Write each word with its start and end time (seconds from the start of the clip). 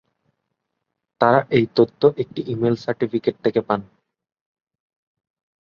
তারা 1.21 1.39
এই 1.51 1.65
তথ্য 1.75 2.01
একটি 2.17 2.41
ইমেইল 2.47 2.75
সার্টিফিকেট 2.75 3.35
থেকে 3.43 3.59
পান। 3.61 3.81